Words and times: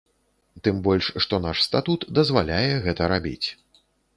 Тым 0.67 0.79
больш 0.87 1.09
што 1.25 1.39
наш 1.45 1.61
статут 1.67 2.07
дазваляе 2.21 2.67
гэта 2.89 3.13
рабіць. 3.17 3.47